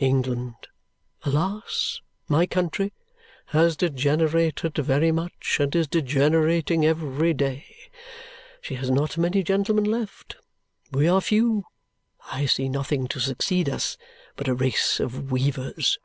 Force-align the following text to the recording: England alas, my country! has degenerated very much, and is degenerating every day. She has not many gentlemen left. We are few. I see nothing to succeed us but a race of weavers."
England 0.00 0.66
alas, 1.22 2.00
my 2.28 2.44
country! 2.44 2.92
has 3.54 3.76
degenerated 3.76 4.74
very 4.78 5.12
much, 5.12 5.58
and 5.60 5.76
is 5.76 5.86
degenerating 5.86 6.84
every 6.84 7.32
day. 7.32 7.64
She 8.60 8.74
has 8.74 8.90
not 8.90 9.16
many 9.16 9.44
gentlemen 9.44 9.84
left. 9.84 10.34
We 10.90 11.06
are 11.06 11.20
few. 11.20 11.66
I 12.32 12.46
see 12.46 12.68
nothing 12.68 13.06
to 13.06 13.20
succeed 13.20 13.68
us 13.68 13.96
but 14.34 14.48
a 14.48 14.54
race 14.54 14.98
of 14.98 15.30
weavers." 15.30 15.98